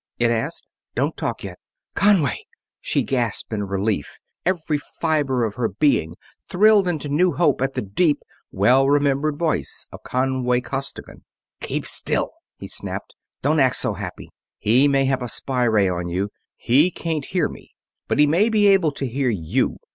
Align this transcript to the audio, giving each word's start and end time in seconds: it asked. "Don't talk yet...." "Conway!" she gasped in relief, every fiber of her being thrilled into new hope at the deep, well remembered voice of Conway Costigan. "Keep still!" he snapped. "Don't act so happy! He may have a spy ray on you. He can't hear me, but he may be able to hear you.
it 0.17 0.31
asked. 0.31 0.65
"Don't 0.95 1.15
talk 1.15 1.43
yet...." 1.43 1.59
"Conway!" 1.93 2.45
she 2.79 3.03
gasped 3.03 3.53
in 3.53 3.65
relief, 3.67 4.17
every 4.47 4.79
fiber 4.79 5.43
of 5.45 5.53
her 5.53 5.69
being 5.69 6.15
thrilled 6.49 6.87
into 6.87 7.07
new 7.07 7.33
hope 7.33 7.61
at 7.61 7.75
the 7.75 7.83
deep, 7.83 8.23
well 8.51 8.89
remembered 8.89 9.37
voice 9.37 9.85
of 9.91 10.01
Conway 10.01 10.61
Costigan. 10.61 11.23
"Keep 11.59 11.85
still!" 11.85 12.31
he 12.57 12.67
snapped. 12.67 13.13
"Don't 13.43 13.59
act 13.59 13.75
so 13.75 13.93
happy! 13.93 14.31
He 14.57 14.87
may 14.87 15.05
have 15.05 15.21
a 15.21 15.29
spy 15.29 15.65
ray 15.65 15.87
on 15.87 16.09
you. 16.09 16.31
He 16.57 16.89
can't 16.89 17.25
hear 17.25 17.47
me, 17.47 17.75
but 18.07 18.17
he 18.17 18.25
may 18.25 18.49
be 18.49 18.65
able 18.65 18.91
to 18.93 19.05
hear 19.07 19.29
you. 19.29 19.77